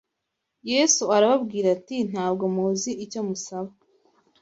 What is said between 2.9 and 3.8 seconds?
icyo musaba